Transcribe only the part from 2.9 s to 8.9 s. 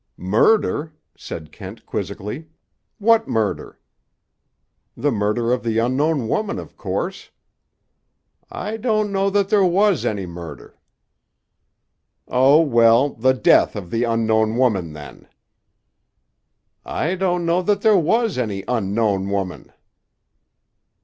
"What murder?" "The murder of the unknown woman, of course." "I